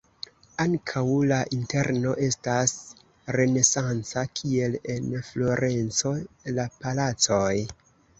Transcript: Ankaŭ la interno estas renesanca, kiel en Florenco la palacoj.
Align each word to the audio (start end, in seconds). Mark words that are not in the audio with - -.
Ankaŭ 0.63 1.01
la 1.31 1.35
interno 1.57 2.13
estas 2.27 2.73
renesanca, 3.35 4.23
kiel 4.39 4.79
en 4.95 5.05
Florenco 5.29 6.15
la 6.57 6.67
palacoj. 6.79 7.53